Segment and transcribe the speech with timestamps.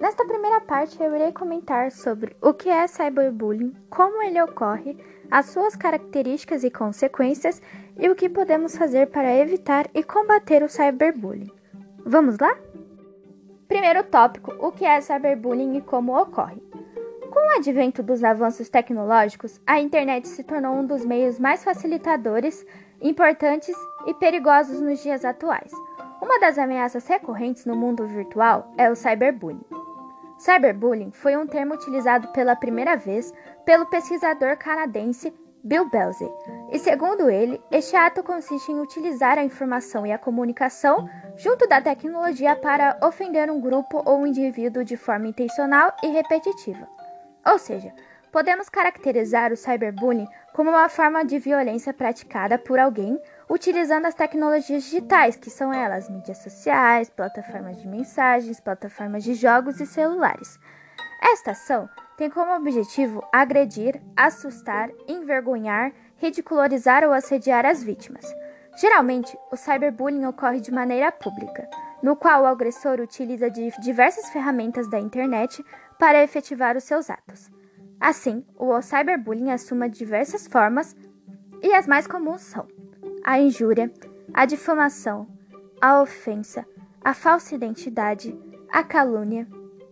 [0.00, 4.96] Nesta primeira parte, eu irei comentar sobre o que é cyberbullying, como ele ocorre,
[5.30, 7.60] as suas características e consequências
[7.98, 11.52] e o que podemos fazer para evitar e combater o cyberbullying.
[12.02, 12.56] Vamos lá?
[13.68, 16.62] Primeiro tópico: o que é cyberbullying e como ocorre.
[17.30, 22.66] Com o advento dos avanços tecnológicos, a internet se tornou um dos meios mais facilitadores,
[23.02, 23.76] importantes
[24.06, 25.70] e perigosos nos dias atuais.
[26.22, 29.79] Uma das ameaças recorrentes no mundo virtual é o cyberbullying.
[30.40, 33.30] Cyberbullying foi um termo utilizado pela primeira vez
[33.66, 36.30] pelo pesquisador canadense Bill Belzer,
[36.72, 41.82] e segundo ele, este ato consiste em utilizar a informação e a comunicação junto da
[41.82, 46.88] tecnologia para ofender um grupo ou um indivíduo de forma intencional e repetitiva.
[47.46, 47.92] Ou seja,
[48.32, 54.84] podemos caracterizar o cyberbullying como uma forma de violência praticada por alguém utilizando as tecnologias
[54.84, 60.56] digitais, que são elas mídias sociais, plataformas de mensagens, plataformas de jogos e celulares.
[61.20, 68.24] Esta ação tem como objetivo agredir, assustar, envergonhar, ridicularizar ou assediar as vítimas.
[68.80, 71.68] Geralmente, o cyberbullying ocorre de maneira pública,
[72.00, 75.62] no qual o agressor utiliza diversas ferramentas da internet
[75.98, 77.50] para efetivar os seus atos.
[77.98, 80.94] Assim, o cyberbullying assume diversas formas
[81.60, 82.66] e as mais comuns são
[83.24, 83.92] a injúria,
[84.32, 85.26] a difamação,
[85.80, 86.66] a ofensa,
[87.02, 88.38] a falsa identidade,
[88.70, 89.46] a calúnia,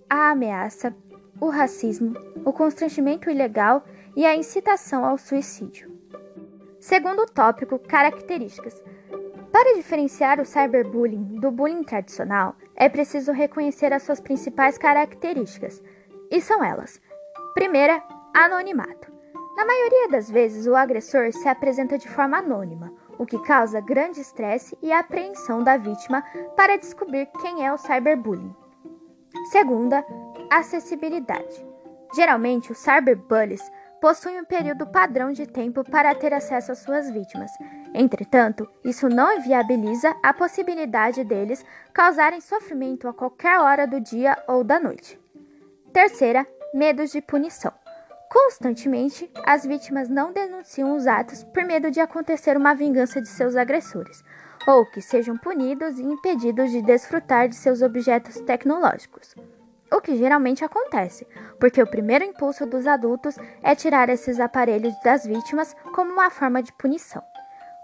[0.09, 0.95] a ameaça,
[1.41, 3.85] o racismo, o constrangimento ilegal
[4.17, 5.91] e a incitação ao suicídio.
[6.81, 8.83] Segundo tópico, características.
[9.53, 15.83] Para diferenciar o cyberbullying do bullying tradicional, é preciso reconhecer as suas principais características,
[16.31, 17.01] e são elas:
[17.55, 18.03] primeira,
[18.35, 19.11] anonimato.
[19.57, 24.21] Na maioria das vezes, o agressor se apresenta de forma anônima, o que causa grande
[24.21, 26.23] estresse e apreensão da vítima
[26.57, 28.55] para descobrir quem é o cyberbullying.
[29.51, 30.05] Segunda,
[30.51, 31.67] acessibilidade.
[32.15, 33.63] Geralmente, os cyberbullies
[34.01, 37.51] possuem um período padrão de tempo para ter acesso às suas vítimas.
[37.93, 44.63] Entretanto, isso não inviabiliza a possibilidade deles causarem sofrimento a qualquer hora do dia ou
[44.63, 45.21] da noite.
[45.93, 47.73] Terceira, medos de punição.
[48.31, 53.57] Constantemente, as vítimas não denunciam os atos por medo de acontecer uma vingança de seus
[53.57, 54.23] agressores,
[54.67, 59.35] ou que sejam punidos e impedidos de desfrutar de seus objetos tecnológicos.
[59.91, 61.27] O que geralmente acontece,
[61.59, 66.63] porque o primeiro impulso dos adultos é tirar esses aparelhos das vítimas como uma forma
[66.63, 67.23] de punição.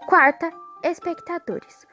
[0.06, 1.86] Quarta, espectadores.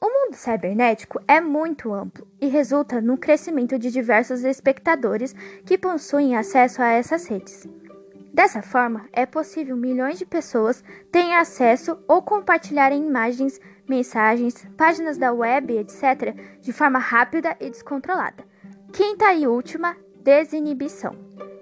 [0.00, 5.32] O mundo cibernético é muito amplo e resulta no crescimento de diversos espectadores
[5.64, 7.68] que possuem acesso a essas redes.
[8.32, 15.32] Dessa forma, é possível milhões de pessoas terem acesso ou compartilharem imagens, mensagens, páginas da
[15.32, 18.42] web, etc., de forma rápida e descontrolada.
[18.90, 21.14] Quinta e última, desinibição.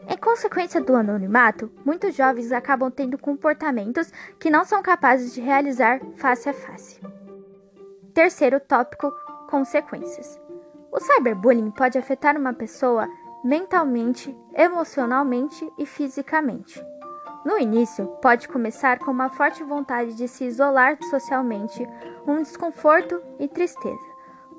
[0.09, 6.01] Em consequência do anonimato, muitos jovens acabam tendo comportamentos que não são capazes de realizar
[6.17, 7.01] face a face.
[8.15, 9.13] Terceiro tópico:
[9.49, 10.39] consequências.
[10.93, 13.09] O cyberbullying pode afetar uma pessoa
[13.43, 16.85] mentalmente, emocionalmente e fisicamente.
[17.45, 21.87] No início, pode começar com uma forte vontade de se isolar socialmente,
[22.27, 24.11] um desconforto e tristeza.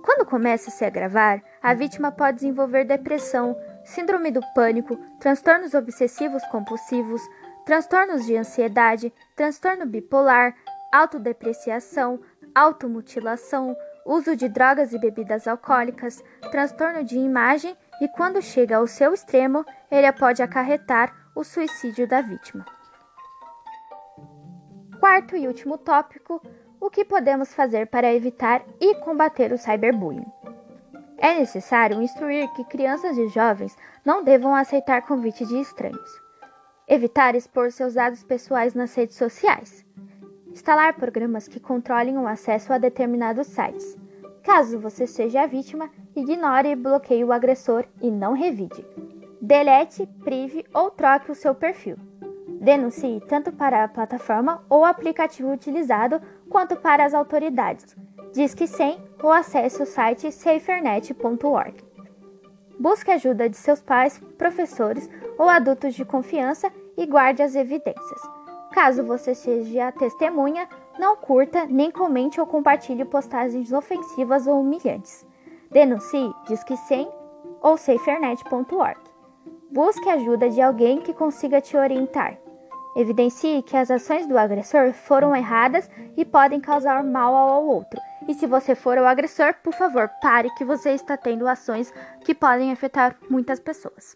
[0.03, 3.56] Quando começa a se agravar, a vítima pode desenvolver depressão,
[3.86, 7.22] síndrome do pânico, transtornos obsessivos compulsivos,
[7.66, 10.56] transtornos de ansiedade, transtorno bipolar,
[10.92, 12.19] autodepreciação,
[12.56, 19.13] automutilação, uso de drogas e bebidas alcoólicas, transtorno de imagem e, quando chega ao seu
[19.13, 22.66] extremo, ele pode acarretar o suicídio da vítima.
[25.00, 26.41] Quarto e último tópico:
[26.79, 30.25] o que podemos fazer para evitar e combater o cyberbullying?
[31.17, 36.22] É necessário instruir que crianças e jovens não devam aceitar convite de estranhos.
[36.88, 39.85] Evitar expor seus dados pessoais nas redes sociais
[40.51, 43.97] Instalar programas que controlem o acesso a determinados sites.
[44.44, 48.86] Caso você seja a vítima, ignore e bloqueie o agressor e não revide.
[49.42, 51.98] Delete, prive ou troque o seu perfil.
[52.60, 57.96] Denuncie tanto para a plataforma ou aplicativo utilizado quanto para as autoridades.
[58.34, 61.84] Disque 100 ou acesse o site safernet.org.
[62.80, 68.41] Busque ajuda de seus pais, professores ou adultos de confiança e guarde as evidências.
[68.71, 75.25] Caso você seja testemunha, não curta, nem comente ou compartilhe postagens ofensivas ou humilhantes.
[75.69, 77.09] Denuncie Disque 100
[77.62, 79.00] ou safernet.org.
[79.69, 82.38] Busque ajuda de alguém que consiga te orientar.
[82.95, 88.33] Evidencie que as ações do agressor foram erradas e podem causar mal ao outro, E
[88.33, 91.94] se você for o agressor, por favor, pare que você está tendo ações
[92.25, 94.15] que podem afetar muitas pessoas.